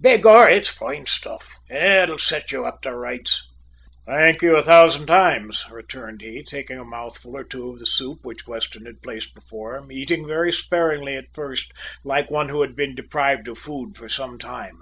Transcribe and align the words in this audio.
Begorrah, 0.00 0.52
it's 0.52 0.68
foine 0.68 1.06
stuff, 1.06 1.58
an'll 1.68 2.16
set 2.16 2.52
ye 2.52 2.58
up 2.64 2.74
a 2.74 2.76
bit 2.76 2.82
to 2.82 2.94
roights!" 2.96 3.48
"Thank 4.06 4.40
you 4.40 4.54
a 4.56 4.62
thousand 4.62 5.08
times," 5.08 5.64
returned 5.68 6.20
he, 6.22 6.44
taking 6.44 6.78
a 6.78 6.84
mouthful 6.84 7.36
or 7.36 7.42
two 7.42 7.70
of 7.72 7.80
the 7.80 7.86
soup 7.86 8.20
which 8.22 8.46
Weston 8.46 8.86
had 8.86 9.02
placed 9.02 9.34
before 9.34 9.74
him, 9.78 9.90
eating 9.90 10.28
very 10.28 10.52
sparingly 10.52 11.16
at 11.16 11.34
first 11.34 11.72
like 12.04 12.30
one 12.30 12.50
who 12.50 12.60
had 12.60 12.76
been 12.76 12.94
deprived 12.94 13.48
of 13.48 13.58
food 13.58 13.96
for 13.96 14.08
some 14.08 14.38
time. 14.38 14.78